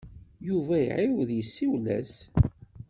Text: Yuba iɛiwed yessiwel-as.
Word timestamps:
Yuba 0.47 0.75
iɛiwed 0.81 1.29
yessiwel-as. 1.33 2.13